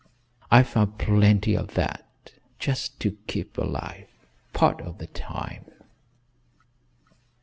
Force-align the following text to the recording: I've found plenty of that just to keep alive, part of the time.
I've 0.49 0.67
found 0.67 0.97
plenty 0.97 1.55
of 1.55 1.75
that 1.75 2.07
just 2.57 2.99
to 3.01 3.19
keep 3.27 3.55
alive, 3.59 4.09
part 4.51 4.81
of 4.81 4.97
the 4.97 5.05
time. 5.05 5.65